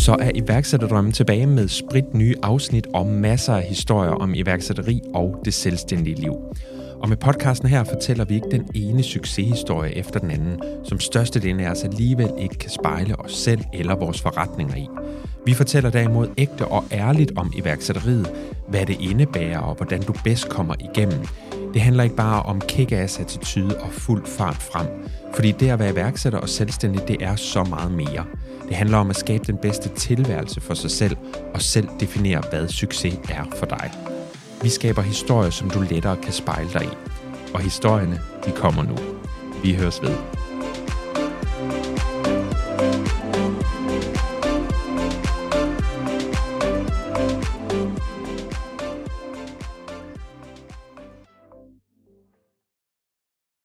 så 0.00 0.16
er 0.20 0.30
iværksætterdrømmen 0.34 1.12
tilbage 1.12 1.46
med 1.46 1.68
sprit 1.68 2.14
nye 2.14 2.34
afsnit 2.42 2.86
og 2.94 3.06
masser 3.06 3.54
af 3.54 3.62
historier 3.62 4.10
om 4.10 4.34
iværksætteri 4.34 5.00
og 5.14 5.40
det 5.44 5.54
selvstændige 5.54 6.20
liv. 6.20 6.34
Og 7.02 7.08
med 7.08 7.16
podcasten 7.16 7.68
her 7.68 7.84
fortæller 7.84 8.24
vi 8.24 8.34
ikke 8.34 8.50
den 8.50 8.68
ene 8.74 9.02
succeshistorie 9.02 9.96
efter 9.96 10.20
den 10.20 10.30
anden, 10.30 10.62
som 10.84 11.00
størstedelen 11.00 11.60
af 11.60 11.70
os 11.70 11.84
alligevel 11.84 12.30
ikke 12.38 12.54
kan 12.54 12.70
spejle 12.70 13.20
os 13.20 13.32
selv 13.36 13.60
eller 13.72 13.96
vores 13.96 14.20
forretninger 14.20 14.76
i. 14.76 14.88
Vi 15.46 15.54
fortæller 15.54 15.90
derimod 15.90 16.28
ægte 16.38 16.66
og 16.66 16.84
ærligt 16.92 17.32
om 17.36 17.52
iværksætteriet, 17.56 18.30
hvad 18.68 18.86
det 18.86 18.96
indebærer 19.00 19.58
og 19.58 19.74
hvordan 19.74 20.02
du 20.02 20.14
bedst 20.24 20.48
kommer 20.48 20.74
igennem. 20.80 21.20
Det 21.74 21.82
handler 21.82 22.04
ikke 22.04 22.16
bare 22.16 22.42
om 22.42 22.60
kick-ass 22.68 23.20
attitude 23.20 23.76
og 23.80 23.88
fuld 23.92 24.26
fart 24.26 24.62
frem, 24.72 24.86
fordi 25.34 25.52
det 25.52 25.68
at 25.68 25.78
være 25.78 25.90
iværksætter 25.90 26.38
og 26.38 26.48
selvstændig, 26.48 27.08
det 27.08 27.16
er 27.20 27.36
så 27.36 27.64
meget 27.64 27.92
mere. 27.92 28.24
Det 28.70 28.78
handler 28.78 28.98
om 28.98 29.10
at 29.10 29.16
skabe 29.16 29.44
den 29.44 29.56
bedste 29.56 29.88
tilværelse 29.88 30.60
for 30.60 30.74
sig 30.74 30.90
selv 30.90 31.16
og 31.54 31.62
selv 31.62 31.88
definere, 32.00 32.42
hvad 32.50 32.68
succes 32.68 33.18
er 33.28 33.44
for 33.56 33.66
dig. 33.66 33.90
Vi 34.62 34.68
skaber 34.68 35.02
historier, 35.02 35.50
som 35.50 35.70
du 35.70 35.80
lettere 35.80 36.16
kan 36.16 36.32
spejle 36.32 36.70
dig 36.72 36.84
i. 36.84 36.96
Og 37.54 37.60
historierne, 37.60 38.20
de 38.46 38.50
kommer 38.50 38.82
nu. 38.82 38.96
Vi 39.64 39.74
høres 39.74 40.02
ved. 40.02 40.39